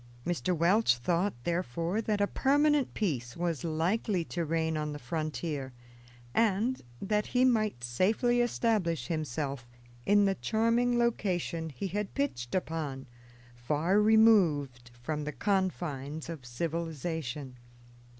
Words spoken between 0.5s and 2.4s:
Welch thought, therefore, that a